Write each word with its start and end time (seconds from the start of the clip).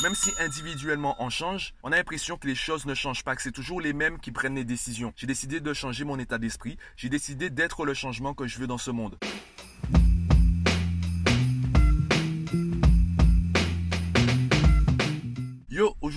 Même 0.00 0.14
si 0.14 0.30
individuellement 0.38 1.16
on 1.18 1.28
change, 1.28 1.74
on 1.82 1.90
a 1.90 1.96
l'impression 1.96 2.36
que 2.36 2.46
les 2.46 2.54
choses 2.54 2.86
ne 2.86 2.94
changent 2.94 3.24
pas, 3.24 3.34
que 3.34 3.42
c'est 3.42 3.50
toujours 3.50 3.80
les 3.80 3.92
mêmes 3.92 4.20
qui 4.20 4.30
prennent 4.30 4.54
les 4.54 4.64
décisions. 4.64 5.12
J'ai 5.16 5.26
décidé 5.26 5.58
de 5.58 5.72
changer 5.72 6.04
mon 6.04 6.20
état 6.20 6.38
d'esprit, 6.38 6.78
j'ai 6.96 7.08
décidé 7.08 7.50
d'être 7.50 7.84
le 7.84 7.94
changement 7.94 8.32
que 8.32 8.46
je 8.46 8.60
veux 8.60 8.68
dans 8.68 8.78
ce 8.78 8.92
monde. 8.92 9.18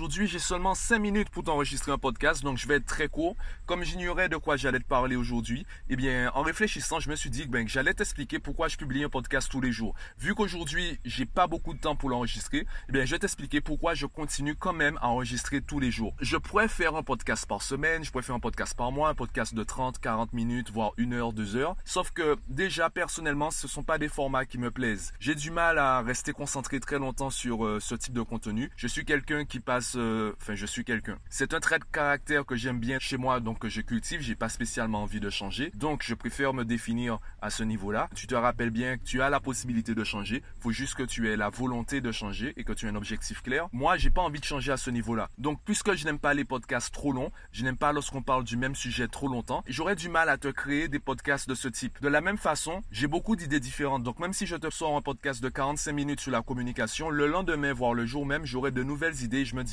Aujourd'hui 0.01 0.25
j'ai 0.25 0.39
seulement 0.39 0.73
5 0.73 0.97
minutes 0.97 1.29
pour 1.29 1.43
t'enregistrer 1.43 1.91
un 1.91 1.99
podcast, 1.99 2.41
donc 2.41 2.57
je 2.57 2.67
vais 2.67 2.77
être 2.77 2.87
très 2.87 3.07
court. 3.07 3.35
Comme 3.67 3.83
j'ignorais 3.83 4.29
de 4.29 4.35
quoi 4.35 4.57
j'allais 4.57 4.79
te 4.79 4.87
parler 4.87 5.15
aujourd'hui, 5.15 5.63
eh 5.89 5.95
bien, 5.95 6.31
en 6.33 6.41
réfléchissant, 6.41 6.99
je 6.99 7.07
me 7.07 7.15
suis 7.15 7.29
dit 7.29 7.45
ben, 7.45 7.65
que 7.65 7.71
j'allais 7.71 7.93
t'expliquer 7.93 8.39
pourquoi 8.39 8.67
je 8.67 8.77
publie 8.77 9.03
un 9.03 9.09
podcast 9.09 9.47
tous 9.51 9.61
les 9.61 9.71
jours. 9.71 9.93
Vu 10.17 10.33
qu'aujourd'hui 10.33 10.99
j'ai 11.05 11.27
pas 11.27 11.45
beaucoup 11.45 11.75
de 11.75 11.79
temps 11.79 11.95
pour 11.95 12.09
l'enregistrer, 12.09 12.65
eh 12.89 12.91
bien, 12.91 13.05
je 13.05 13.11
vais 13.11 13.19
t'expliquer 13.19 13.61
pourquoi 13.61 13.93
je 13.93 14.07
continue 14.07 14.55
quand 14.55 14.73
même 14.73 14.97
à 15.03 15.09
enregistrer 15.09 15.61
tous 15.61 15.79
les 15.79 15.91
jours. 15.91 16.15
Je 16.19 16.35
pourrais 16.35 16.67
faire 16.67 16.95
un 16.95 17.03
podcast 17.03 17.45
par 17.45 17.61
semaine, 17.61 18.03
je 18.03 18.09
pourrais 18.09 18.23
faire 18.23 18.33
un 18.33 18.39
podcast 18.39 18.75
par 18.75 18.91
mois, 18.91 19.09
un 19.09 19.13
podcast 19.13 19.53
de 19.53 19.63
30, 19.63 19.99
40 19.99 20.33
minutes, 20.33 20.71
voire 20.71 20.93
1 20.97 21.11
heure, 21.11 21.31
2 21.31 21.57
heures. 21.57 21.75
Sauf 21.85 22.09
que 22.09 22.37
déjà, 22.47 22.89
personnellement, 22.89 23.51
ce 23.51 23.67
sont 23.67 23.83
pas 23.83 23.99
des 23.99 24.09
formats 24.09 24.45
qui 24.45 24.57
me 24.57 24.71
plaisent. 24.71 25.13
J'ai 25.19 25.35
du 25.35 25.51
mal 25.51 25.77
à 25.77 26.01
rester 26.01 26.33
concentré 26.33 26.79
très 26.79 26.97
longtemps 26.97 27.29
sur 27.29 27.63
euh, 27.67 27.79
ce 27.79 27.93
type 27.93 28.15
de 28.15 28.23
contenu. 28.23 28.71
Je 28.77 28.87
suis 28.87 29.05
quelqu'un 29.05 29.45
qui 29.45 29.59
passe, 29.59 29.90
enfin, 29.95 30.55
je 30.55 30.65
suis 30.65 30.83
quelqu'un. 30.83 31.17
C'est 31.29 31.53
un 31.53 31.59
trait 31.59 31.79
de 31.79 31.85
caractère 31.85 32.45
que 32.45 32.55
j'aime 32.55 32.79
bien 32.79 32.99
chez 32.99 33.17
moi, 33.17 33.39
donc 33.39 33.59
que 33.59 33.69
je 33.69 33.81
cultive. 33.81 34.21
J'ai 34.21 34.35
pas 34.35 34.49
spécialement 34.49 35.03
envie 35.03 35.19
de 35.19 35.29
changer, 35.29 35.71
donc 35.75 36.03
je 36.03 36.13
préfère 36.13 36.53
me 36.53 36.63
définir 36.63 37.19
à 37.41 37.49
ce 37.49 37.63
niveau-là. 37.63 38.09
Tu 38.15 38.27
te 38.27 38.35
rappelles 38.35 38.69
bien 38.69 38.97
que 38.97 39.03
tu 39.03 39.21
as 39.21 39.29
la 39.29 39.39
possibilité 39.39 39.95
de 39.95 40.03
changer. 40.03 40.43
Faut 40.59 40.71
juste 40.71 40.95
que 40.95 41.03
tu 41.03 41.29
aies 41.29 41.37
la 41.37 41.49
volonté 41.49 42.01
de 42.01 42.11
changer 42.11 42.53
et 42.57 42.63
que 42.63 42.73
tu 42.73 42.85
aies 42.85 42.89
un 42.89 42.95
objectif 42.95 43.41
clair. 43.41 43.67
Moi, 43.71 43.97
j'ai 43.97 44.09
pas 44.09 44.21
envie 44.21 44.39
de 44.39 44.45
changer 44.45 44.71
à 44.71 44.77
ce 44.77 44.89
niveau-là. 44.89 45.29
Donc, 45.37 45.59
puisque 45.65 45.93
je 45.93 46.05
n'aime 46.05 46.19
pas 46.19 46.33
les 46.33 46.45
podcasts 46.45 46.93
trop 46.93 47.11
longs, 47.11 47.31
je 47.51 47.63
n'aime 47.63 47.77
pas 47.77 47.93
lorsqu'on 47.93 48.21
parle 48.21 48.43
du 48.43 48.57
même 48.57 48.75
sujet 48.75 49.07
trop 49.07 49.27
longtemps, 49.27 49.63
j'aurais 49.67 49.95
du 49.95 50.09
mal 50.09 50.29
à 50.29 50.37
te 50.37 50.47
créer 50.47 50.87
des 50.87 50.99
podcasts 50.99 51.49
de 51.49 51.55
ce 51.55 51.67
type. 51.67 52.01
De 52.01 52.07
la 52.07 52.21
même 52.21 52.37
façon, 52.37 52.81
j'ai 52.91 53.07
beaucoup 53.07 53.35
d'idées 53.35 53.59
différentes. 53.59 54.03
Donc, 54.03 54.19
même 54.19 54.33
si 54.33 54.45
je 54.45 54.55
te 54.55 54.69
sors 54.69 54.95
un 54.95 55.01
podcast 55.01 55.41
de 55.41 55.49
45 55.49 55.91
minutes 55.91 56.19
sur 56.19 56.31
la 56.31 56.41
communication, 56.41 57.09
le 57.09 57.27
lendemain, 57.27 57.73
voire 57.73 57.93
le 57.93 58.05
jour 58.05 58.25
même, 58.25 58.45
j'aurai 58.45 58.71
de 58.71 58.83
nouvelles 58.83 59.21
idées 59.23 59.45
je 59.45 59.55
me 59.55 59.63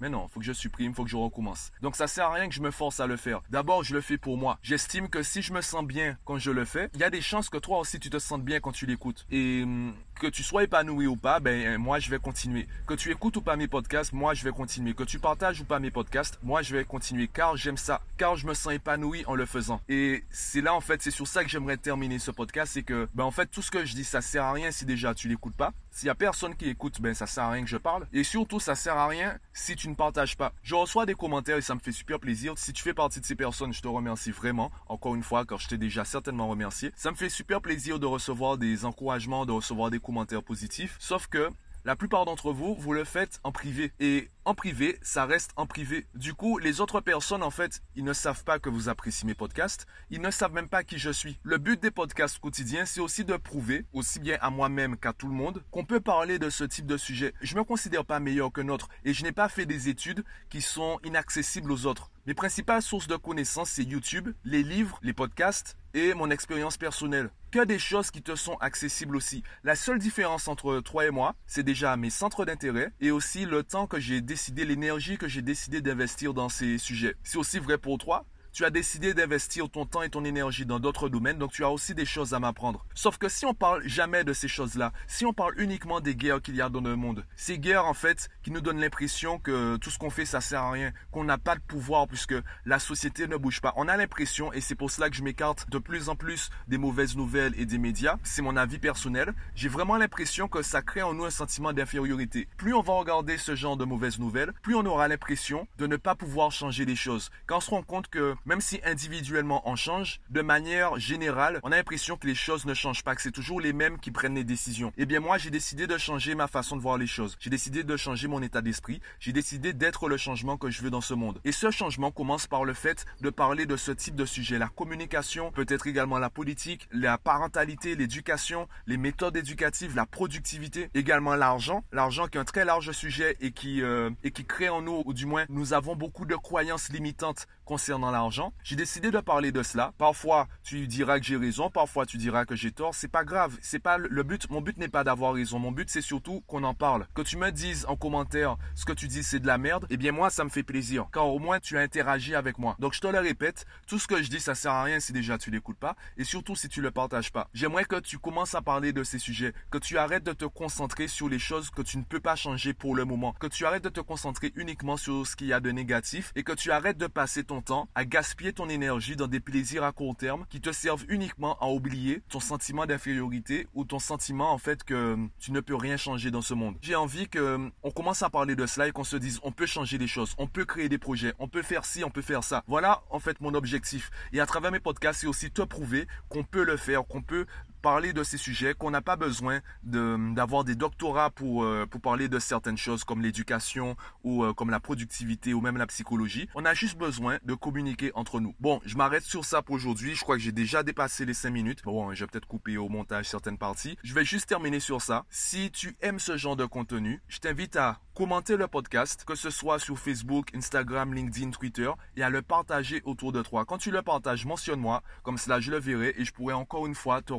mais 0.00 0.10
non, 0.10 0.28
faut 0.28 0.40
que 0.40 0.46
je 0.46 0.52
supprime, 0.52 0.94
faut 0.94 1.04
que 1.04 1.10
je 1.10 1.16
recommence. 1.16 1.72
Donc 1.80 1.96
ça 1.96 2.06
sert 2.06 2.26
à 2.26 2.34
rien 2.34 2.48
que 2.48 2.54
je 2.54 2.60
me 2.60 2.70
force 2.70 3.00
à 3.00 3.06
le 3.06 3.16
faire. 3.16 3.40
D'abord, 3.50 3.84
je 3.84 3.94
le 3.94 4.00
fais 4.00 4.18
pour 4.18 4.36
moi. 4.36 4.58
J'estime 4.62 5.08
que 5.08 5.22
si 5.22 5.40
je 5.42 5.52
me 5.52 5.60
sens 5.60 5.84
bien 5.84 6.18
quand 6.24 6.38
je 6.38 6.50
le 6.50 6.64
fais, 6.64 6.90
il 6.94 7.00
y 7.00 7.04
a 7.04 7.10
des 7.10 7.20
chances 7.20 7.48
que 7.48 7.58
toi 7.58 7.78
aussi 7.78 7.98
tu 7.98 8.10
te 8.10 8.18
sentes 8.18 8.44
bien 8.44 8.60
quand 8.60 8.72
tu 8.72 8.86
l'écoutes. 8.86 9.26
Et 9.30 9.62
hum, 9.62 9.94
que 10.20 10.26
tu 10.26 10.42
sois 10.42 10.64
épanoui 10.64 11.06
ou 11.06 11.16
pas, 11.16 11.40
ben 11.40 11.78
moi 11.78 11.98
je 11.98 12.10
vais 12.10 12.18
continuer. 12.18 12.68
Que 12.86 12.94
tu 12.94 13.10
écoutes 13.10 13.36
ou 13.36 13.42
pas 13.42 13.56
mes 13.56 13.68
podcasts, 13.68 14.12
moi 14.12 14.34
je 14.34 14.44
vais 14.44 14.50
continuer. 14.50 14.94
Que 14.94 15.04
tu 15.04 15.18
partages 15.18 15.60
ou 15.60 15.64
pas 15.64 15.78
mes 15.78 15.90
podcasts, 15.90 16.38
moi 16.42 16.62
je 16.62 16.76
vais 16.76 16.84
continuer 16.84 17.28
car 17.28 17.56
j'aime 17.56 17.76
ça, 17.76 18.00
car 18.16 18.36
je 18.36 18.46
me 18.46 18.54
sens 18.54 18.72
épanoui 18.72 19.24
en 19.26 19.34
le 19.34 19.46
faisant. 19.46 19.80
Et 19.88 20.24
c'est 20.30 20.60
là 20.60 20.74
en 20.74 20.80
fait, 20.80 21.02
c'est 21.02 21.10
sur 21.10 21.26
ça 21.26 21.44
que 21.44 21.50
j'aimerais 21.50 21.76
terminer 21.76 22.18
ce 22.18 22.30
podcast, 22.30 22.72
c'est 22.74 22.82
que 22.82 23.08
ben 23.14 23.24
en 23.24 23.30
fait 23.30 23.46
tout 23.46 23.62
ce 23.62 23.70
que 23.70 23.84
je 23.84 23.94
dis 23.94 24.04
ça 24.04 24.20
sert 24.20 24.44
à 24.44 24.52
rien 24.52 24.70
si 24.70 24.84
déjà 24.84 25.14
tu 25.14 25.28
l'écoutes 25.28 25.56
pas. 25.56 25.72
S'il 25.94 26.08
y 26.08 26.10
a 26.10 26.16
personne 26.16 26.56
qui 26.56 26.68
écoute, 26.68 27.00
ben 27.00 27.14
ça 27.14 27.28
sert 27.28 27.44
à 27.44 27.50
rien 27.52 27.62
que 27.62 27.70
je 27.70 27.76
parle. 27.76 28.08
Et 28.12 28.24
surtout 28.24 28.58
ça 28.58 28.74
sert 28.74 28.96
à 28.96 29.06
rien 29.06 29.38
si 29.52 29.76
tu 29.76 29.88
ne 29.88 29.94
partage 29.94 30.36
pas. 30.36 30.52
Je 30.64 30.74
reçois 30.74 31.06
des 31.06 31.14
commentaires 31.14 31.56
et 31.56 31.62
ça 31.62 31.76
me 31.76 31.78
fait 31.78 31.92
super 31.92 32.18
plaisir. 32.18 32.54
Si 32.58 32.72
tu 32.72 32.82
fais 32.82 32.94
partie 32.94 33.20
de 33.20 33.24
ces 33.24 33.36
personnes, 33.36 33.72
je 33.72 33.80
te 33.80 33.86
remercie 33.86 34.32
vraiment. 34.32 34.72
Encore 34.88 35.14
une 35.14 35.22
fois, 35.22 35.46
car 35.46 35.60
je 35.60 35.68
t'ai 35.68 35.78
déjà 35.78 36.04
certainement 36.04 36.48
remercié. 36.48 36.90
Ça 36.96 37.12
me 37.12 37.16
fait 37.16 37.28
super 37.28 37.60
plaisir 37.60 38.00
de 38.00 38.06
recevoir 38.06 38.58
des 38.58 38.84
encouragements, 38.84 39.46
de 39.46 39.52
recevoir 39.52 39.90
des 39.90 40.00
commentaires 40.00 40.42
positifs. 40.42 40.96
Sauf 40.98 41.28
que 41.28 41.48
la 41.84 41.94
plupart 41.94 42.24
d'entre 42.24 42.52
vous, 42.52 42.74
vous 42.74 42.92
le 42.92 43.04
faites 43.04 43.38
en 43.44 43.52
privé. 43.52 43.92
Et 44.00 44.30
en 44.44 44.54
privé, 44.54 44.98
ça 45.02 45.24
reste 45.24 45.52
en 45.56 45.66
privé. 45.66 46.06
Du 46.14 46.34
coup, 46.34 46.58
les 46.58 46.80
autres 46.80 47.00
personnes, 47.00 47.42
en 47.42 47.50
fait, 47.50 47.82
ils 47.96 48.04
ne 48.04 48.12
savent 48.12 48.44
pas 48.44 48.58
que 48.58 48.68
vous 48.68 48.88
appréciez 48.88 49.26
mes 49.26 49.34
podcasts. 49.34 49.86
Ils 50.10 50.20
ne 50.20 50.30
savent 50.30 50.52
même 50.52 50.68
pas 50.68 50.84
qui 50.84 50.98
je 50.98 51.10
suis. 51.10 51.38
Le 51.42 51.58
but 51.58 51.80
des 51.80 51.90
podcasts 51.90 52.38
quotidiens, 52.38 52.84
c'est 52.84 53.00
aussi 53.00 53.24
de 53.24 53.36
prouver, 53.36 53.86
aussi 53.92 54.20
bien 54.20 54.36
à 54.40 54.50
moi-même 54.50 54.96
qu'à 54.96 55.12
tout 55.12 55.28
le 55.28 55.34
monde, 55.34 55.62
qu'on 55.70 55.84
peut 55.84 56.00
parler 56.00 56.38
de 56.38 56.50
ce 56.50 56.64
type 56.64 56.86
de 56.86 56.96
sujet. 56.96 57.32
Je 57.40 57.56
me 57.56 57.64
considère 57.64 58.04
pas 58.04 58.20
meilleur 58.20 58.52
que 58.52 58.60
notre 58.60 58.88
et 59.04 59.14
je 59.14 59.22
n'ai 59.22 59.32
pas 59.32 59.48
fait 59.48 59.66
des 59.66 59.88
études 59.88 60.24
qui 60.50 60.60
sont 60.60 60.98
inaccessibles 61.04 61.72
aux 61.72 61.86
autres. 61.86 62.10
Mes 62.26 62.34
principales 62.34 62.80
sources 62.80 63.06
de 63.06 63.16
connaissances, 63.16 63.70
c'est 63.70 63.84
YouTube, 63.84 64.30
les 64.44 64.62
livres, 64.62 64.98
les 65.02 65.12
podcasts 65.12 65.76
et 65.92 66.14
mon 66.14 66.30
expérience 66.30 66.78
personnelle. 66.78 67.30
Que 67.50 67.64
des 67.64 67.78
choses 67.78 68.10
qui 68.10 68.22
te 68.22 68.34
sont 68.34 68.56
accessibles 68.56 69.14
aussi. 69.14 69.42
La 69.62 69.76
seule 69.76 69.98
différence 69.98 70.48
entre 70.48 70.80
toi 70.80 71.04
et 71.06 71.10
moi, 71.10 71.36
c'est 71.46 71.62
déjà 71.62 71.96
mes 71.96 72.10
centres 72.10 72.46
d'intérêt 72.46 72.92
et 73.00 73.10
aussi 73.10 73.44
le 73.44 73.62
temps 73.62 73.86
que 73.86 74.00
j'ai 74.00 74.22
décidé, 74.34 74.64
l'énergie 74.64 75.16
que 75.16 75.28
j'ai 75.28 75.42
décidé 75.42 75.80
d'investir 75.80 76.34
dans 76.34 76.48
ces 76.48 76.76
sujets. 76.76 77.14
C'est 77.22 77.38
aussi 77.38 77.60
vrai 77.60 77.78
pour 77.78 77.98
toi? 77.98 78.26
Tu 78.54 78.64
as 78.64 78.70
décidé 78.70 79.14
d'investir 79.14 79.68
ton 79.68 79.84
temps 79.84 80.02
et 80.02 80.08
ton 80.08 80.24
énergie 80.24 80.64
dans 80.64 80.78
d'autres 80.78 81.08
domaines, 81.08 81.38
donc 81.38 81.50
tu 81.50 81.64
as 81.64 81.70
aussi 81.70 81.92
des 81.92 82.04
choses 82.04 82.34
à 82.34 82.38
m'apprendre. 82.38 82.86
Sauf 82.94 83.18
que 83.18 83.28
si 83.28 83.44
on 83.44 83.52
parle 83.52 83.82
jamais 83.84 84.22
de 84.22 84.32
ces 84.32 84.46
choses-là, 84.46 84.92
si 85.08 85.26
on 85.26 85.32
parle 85.32 85.60
uniquement 85.60 86.00
des 86.00 86.14
guerres 86.14 86.40
qu'il 86.40 86.54
y 86.54 86.62
a 86.62 86.68
dans 86.68 86.80
le 86.80 86.94
monde, 86.94 87.24
ces 87.34 87.58
guerres 87.58 87.86
en 87.86 87.94
fait 87.94 88.28
qui 88.44 88.52
nous 88.52 88.60
donnent 88.60 88.80
l'impression 88.80 89.40
que 89.40 89.76
tout 89.78 89.90
ce 89.90 89.98
qu'on 89.98 90.08
fait 90.08 90.24
ça 90.24 90.40
sert 90.40 90.62
à 90.62 90.70
rien, 90.70 90.92
qu'on 91.10 91.24
n'a 91.24 91.36
pas 91.36 91.56
de 91.56 91.60
pouvoir 91.62 92.06
puisque 92.06 92.36
la 92.64 92.78
société 92.78 93.26
ne 93.26 93.36
bouge 93.36 93.60
pas. 93.60 93.72
On 93.74 93.88
a 93.88 93.96
l'impression 93.96 94.52
et 94.52 94.60
c'est 94.60 94.76
pour 94.76 94.92
cela 94.92 95.10
que 95.10 95.16
je 95.16 95.24
m'écarte 95.24 95.68
de 95.68 95.78
plus 95.78 96.08
en 96.08 96.14
plus 96.14 96.50
des 96.68 96.78
mauvaises 96.78 97.16
nouvelles 97.16 97.54
et 97.58 97.66
des 97.66 97.78
médias. 97.78 98.18
C'est 98.22 98.42
mon 98.42 98.56
avis 98.56 98.78
personnel. 98.78 99.34
J'ai 99.56 99.68
vraiment 99.68 99.96
l'impression 99.96 100.46
que 100.46 100.62
ça 100.62 100.80
crée 100.80 101.02
en 101.02 101.12
nous 101.12 101.24
un 101.24 101.30
sentiment 101.30 101.72
d'infériorité. 101.72 102.46
Plus 102.56 102.72
on 102.72 102.82
va 102.82 102.92
regarder 102.92 103.36
ce 103.36 103.56
genre 103.56 103.76
de 103.76 103.84
mauvaises 103.84 104.20
nouvelles, 104.20 104.52
plus 104.62 104.76
on 104.76 104.86
aura 104.86 105.08
l'impression 105.08 105.66
de 105.78 105.88
ne 105.88 105.96
pas 105.96 106.14
pouvoir 106.14 106.52
changer 106.52 106.84
les 106.84 106.94
choses. 106.94 107.32
Quand 107.48 107.56
on 107.56 107.60
se 107.60 107.70
rend 107.70 107.82
compte 107.82 108.06
que 108.06 108.36
même 108.46 108.60
si 108.60 108.80
individuellement 108.84 109.62
on 109.64 109.76
change, 109.76 110.20
de 110.30 110.42
manière 110.42 110.98
générale, 110.98 111.60
on 111.62 111.72
a 111.72 111.76
l'impression 111.76 112.16
que 112.16 112.26
les 112.26 112.34
choses 112.34 112.66
ne 112.66 112.74
changent 112.74 113.02
pas, 113.02 113.14
que 113.14 113.22
c'est 113.22 113.30
toujours 113.30 113.60
les 113.60 113.72
mêmes 113.72 113.98
qui 113.98 114.10
prennent 114.10 114.34
les 114.34 114.44
décisions. 114.44 114.92
Eh 114.96 115.06
bien 115.06 115.20
moi, 115.20 115.38
j'ai 115.38 115.50
décidé 115.50 115.86
de 115.86 115.96
changer 115.96 116.34
ma 116.34 116.46
façon 116.46 116.76
de 116.76 116.82
voir 116.82 116.98
les 116.98 117.06
choses. 117.06 117.36
J'ai 117.40 117.50
décidé 117.50 117.84
de 117.84 117.96
changer 117.96 118.28
mon 118.28 118.42
état 118.42 118.60
d'esprit. 118.60 119.00
J'ai 119.18 119.32
décidé 119.32 119.72
d'être 119.72 120.08
le 120.08 120.16
changement 120.16 120.56
que 120.56 120.70
je 120.70 120.82
veux 120.82 120.90
dans 120.90 121.00
ce 121.00 121.14
monde. 121.14 121.40
Et 121.44 121.52
ce 121.52 121.70
changement 121.70 122.10
commence 122.10 122.46
par 122.46 122.64
le 122.64 122.74
fait 122.74 123.06
de 123.20 123.30
parler 123.30 123.66
de 123.66 123.76
ce 123.76 123.92
type 123.92 124.14
de 124.14 124.26
sujet. 124.26 124.58
La 124.58 124.68
communication, 124.68 125.50
peut-être 125.52 125.86
également 125.86 126.18
la 126.18 126.30
politique, 126.30 126.88
la 126.92 127.18
parentalité, 127.18 127.96
l'éducation, 127.96 128.68
les 128.86 128.96
méthodes 128.96 129.36
éducatives, 129.36 129.96
la 129.96 130.06
productivité, 130.06 130.90
également 130.94 131.34
l'argent. 131.34 131.84
L'argent 131.92 132.28
qui 132.28 132.38
est 132.38 132.40
un 132.40 132.44
très 132.44 132.64
large 132.64 132.92
sujet 132.92 133.36
et 133.40 133.52
qui, 133.52 133.82
euh, 133.82 134.10
et 134.22 134.30
qui 134.30 134.44
crée 134.44 134.68
en 134.68 134.82
nous, 134.82 135.02
ou 135.06 135.14
du 135.14 135.26
moins 135.26 135.46
nous 135.48 135.72
avons 135.72 135.96
beaucoup 135.96 136.26
de 136.26 136.36
croyances 136.36 136.90
limitantes 136.90 137.46
concernant 137.64 138.10
l'argent. 138.10 138.33
J'ai 138.62 138.76
décidé 138.76 139.10
de 139.10 139.20
parler 139.20 139.52
de 139.52 139.62
cela. 139.62 139.92
Parfois, 139.98 140.48
tu 140.62 140.86
diras 140.86 141.18
que 141.18 141.26
j'ai 141.26 141.36
raison, 141.36 141.70
parfois 141.70 142.06
tu 142.06 142.16
diras 142.16 142.44
que 142.44 142.56
j'ai 142.56 142.72
tort. 142.72 142.94
C'est 142.94 143.08
pas 143.08 143.24
grave. 143.24 143.56
C'est 143.60 143.78
pas 143.78 143.98
le 143.98 144.22
but. 144.22 144.50
Mon 144.50 144.60
but 144.60 144.76
n'est 144.78 144.88
pas 144.88 145.04
d'avoir 145.04 145.34
raison. 145.34 145.58
Mon 145.58 145.72
but, 145.72 145.88
c'est 145.90 146.00
surtout 146.00 146.42
qu'on 146.46 146.64
en 146.64 146.74
parle. 146.74 147.06
Que 147.14 147.22
tu 147.22 147.36
me 147.36 147.50
dises 147.50 147.84
en 147.88 147.96
commentaire 147.96 148.56
ce 148.74 148.84
que 148.84 148.92
tu 148.92 149.08
dis, 149.08 149.22
c'est 149.22 149.40
de 149.40 149.46
la 149.46 149.58
merde. 149.58 149.86
Eh 149.90 149.96
bien, 149.96 150.12
moi, 150.12 150.30
ça 150.30 150.44
me 150.44 150.48
fait 150.48 150.62
plaisir. 150.62 151.06
Car 151.12 151.26
au 151.26 151.38
moins, 151.38 151.60
tu 151.60 151.78
as 151.78 151.80
interagi 151.80 152.34
avec 152.34 152.58
moi. 152.58 152.76
Donc, 152.78 152.94
je 152.94 153.00
te 153.00 153.06
le 153.06 153.18
répète. 153.18 153.66
Tout 153.86 153.98
ce 153.98 154.06
que 154.06 154.22
je 154.22 154.28
dis, 154.28 154.40
ça 154.40 154.54
sert 154.54 154.72
à 154.72 154.82
rien 154.82 155.00
si 155.00 155.12
déjà 155.12 155.38
tu 155.38 155.50
l'écoutes 155.50 155.78
pas. 155.78 155.96
Et 156.16 156.24
surtout 156.24 156.56
si 156.56 156.68
tu 156.68 156.80
le 156.80 156.90
partages 156.90 157.32
pas. 157.32 157.48
J'aimerais 157.54 157.84
que 157.84 158.00
tu 158.00 158.18
commences 158.18 158.54
à 158.54 158.62
parler 158.62 158.92
de 158.92 159.04
ces 159.04 159.18
sujets. 159.18 159.52
Que 159.70 159.78
tu 159.78 159.98
arrêtes 159.98 160.24
de 160.24 160.32
te 160.32 160.44
concentrer 160.44 161.08
sur 161.08 161.28
les 161.28 161.38
choses 161.38 161.70
que 161.70 161.82
tu 161.82 161.98
ne 161.98 162.04
peux 162.04 162.20
pas 162.20 162.36
changer 162.36 162.74
pour 162.74 162.94
le 162.94 163.04
moment. 163.04 163.34
Que 163.38 163.46
tu 163.46 163.64
arrêtes 163.66 163.84
de 163.84 163.88
te 163.88 164.00
concentrer 164.00 164.52
uniquement 164.56 164.96
sur 164.96 165.26
ce 165.26 165.36
qu'il 165.36 165.46
y 165.46 165.52
a 165.52 165.60
de 165.60 165.70
négatif. 165.70 166.32
Et 166.34 166.42
que 166.42 166.52
tu 166.52 166.72
arrêtes 166.72 166.98
de 166.98 167.06
passer 167.06 167.44
ton 167.44 167.60
temps 167.60 167.88
à 167.94 168.04
gaspiller 168.04 168.23
ton 168.54 168.68
énergie 168.68 169.16
dans 169.16 169.26
des 169.26 169.40
plaisirs 169.40 169.84
à 169.84 169.92
court 169.92 170.16
terme 170.16 170.44
qui 170.48 170.60
te 170.60 170.72
servent 170.72 171.04
uniquement 171.08 171.58
à 171.60 171.68
oublier 171.68 172.22
ton 172.28 172.40
sentiment 172.40 172.86
d'infériorité 172.86 173.66
ou 173.74 173.84
ton 173.84 173.98
sentiment 173.98 174.52
en 174.52 174.58
fait 174.58 174.82
que 174.82 175.16
tu 175.38 175.52
ne 175.52 175.60
peux 175.60 175.74
rien 175.74 175.96
changer 175.96 176.30
dans 176.30 176.42
ce 176.42 176.54
monde. 176.54 176.76
J'ai 176.80 176.94
envie 176.94 177.28
que 177.28 177.70
on 177.82 177.90
commence 177.90 178.22
à 178.22 178.30
parler 178.30 178.56
de 178.56 178.66
cela 178.66 178.88
et 178.88 178.92
qu'on 178.92 179.04
se 179.04 179.16
dise 179.16 179.40
on 179.42 179.52
peut 179.52 179.66
changer 179.66 179.98
les 179.98 180.06
choses, 180.06 180.34
on 180.38 180.46
peut 180.46 180.64
créer 180.64 180.88
des 180.88 180.98
projets, 180.98 181.34
on 181.38 181.48
peut 181.48 181.62
faire 181.62 181.84
ci, 181.84 182.04
on 182.04 182.10
peut 182.10 182.22
faire 182.22 182.44
ça. 182.44 182.62
Voilà 182.66 183.02
en 183.10 183.20
fait 183.20 183.40
mon 183.40 183.54
objectif. 183.54 184.10
Et 184.32 184.40
à 184.40 184.46
travers 184.46 184.72
mes 184.72 184.80
podcasts, 184.80 185.20
c'est 185.20 185.26
aussi 185.26 185.50
te 185.50 185.62
prouver 185.62 186.06
qu'on 186.28 186.44
peut 186.44 186.64
le 186.64 186.76
faire, 186.76 187.06
qu'on 187.06 187.22
peut 187.22 187.46
parler 187.84 188.14
de 188.14 188.24
ces 188.24 188.38
sujets, 188.38 188.72
qu'on 188.72 188.90
n'a 188.90 189.02
pas 189.02 189.16
besoin 189.16 189.60
d'avoir 189.82 190.64
des 190.64 190.74
doctorats 190.74 191.28
pour, 191.28 191.64
euh, 191.64 191.84
pour 191.84 192.00
parler 192.00 192.28
de 192.28 192.38
certaines 192.38 192.78
choses 192.78 193.04
comme 193.04 193.20
l'éducation 193.20 193.94
ou 194.22 194.42
euh, 194.42 194.54
comme 194.54 194.70
la 194.70 194.80
productivité 194.80 195.52
ou 195.52 195.60
même 195.60 195.76
la 195.76 195.86
psychologie. 195.86 196.48
On 196.54 196.64
a 196.64 196.72
juste 196.72 196.96
besoin 196.96 197.36
de 197.44 197.52
communiquer 197.52 198.10
entre 198.14 198.40
nous. 198.40 198.54
Bon, 198.58 198.80
je 198.86 198.96
m'arrête 198.96 199.24
sur 199.24 199.44
ça 199.44 199.60
pour 199.60 199.74
aujourd'hui. 199.74 200.14
Je 200.14 200.22
crois 200.22 200.36
que 200.36 200.42
j'ai 200.42 200.50
déjà 200.50 200.82
dépassé 200.82 201.26
les 201.26 201.34
5 201.34 201.50
minutes. 201.50 201.82
Bon, 201.84 202.14
je 202.14 202.24
vais 202.24 202.26
peut-être 202.26 202.48
couper 202.48 202.78
au 202.78 202.88
montage 202.88 203.28
certaines 203.28 203.58
parties. 203.58 203.98
Je 204.02 204.14
vais 204.14 204.24
juste 204.24 204.48
terminer 204.48 204.80
sur 204.80 205.02
ça. 205.02 205.26
Si 205.28 205.70
tu 205.70 205.94
aimes 206.00 206.18
ce 206.18 206.38
genre 206.38 206.56
de 206.56 206.64
contenu, 206.64 207.20
je 207.28 207.38
t'invite 207.38 207.76
à 207.76 208.00
commenter 208.14 208.56
le 208.56 208.68
podcast, 208.68 209.24
que 209.26 209.34
ce 209.34 209.50
soit 209.50 209.78
sur 209.78 209.98
Facebook, 209.98 210.54
Instagram, 210.54 211.12
LinkedIn, 211.12 211.50
Twitter, 211.50 211.90
et 212.16 212.22
à 212.22 212.30
le 212.30 212.40
partager 212.40 213.02
autour 213.04 213.32
de 213.32 213.42
toi. 213.42 213.64
Quand 213.66 213.76
tu 213.76 213.90
le 213.90 214.00
partages, 214.02 214.46
mentionne-moi, 214.46 215.02
comme 215.22 215.36
cela 215.36 215.60
je 215.60 215.70
le 215.70 215.78
verrai 215.78 216.14
et 216.16 216.24
je 216.24 216.32
pourrai 216.32 216.54
encore 216.54 216.86
une 216.86 216.94
fois 216.94 217.20
te 217.20 217.32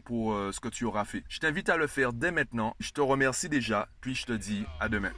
pour 0.00 0.32
euh, 0.32 0.52
ce 0.52 0.60
que 0.60 0.68
tu 0.68 0.84
auras 0.84 1.04
fait. 1.04 1.24
Je 1.28 1.38
t'invite 1.38 1.68
à 1.68 1.76
le 1.76 1.86
faire 1.86 2.12
dès 2.12 2.30
maintenant. 2.30 2.74
Je 2.78 2.92
te 2.92 3.00
remercie 3.00 3.48
déjà, 3.48 3.88
puis 4.00 4.14
je 4.14 4.26
te 4.26 4.32
dis 4.32 4.64
à 4.80 4.88
demain. 4.88 5.12